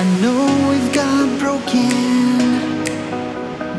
[0.00, 1.90] I know we've got broken,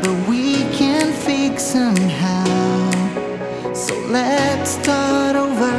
[0.00, 2.92] but we can fix somehow.
[3.74, 5.76] So let's start over,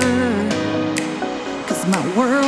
[1.66, 2.42] cause my world.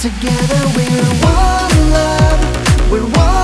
[0.00, 3.39] Together we're one love, we're one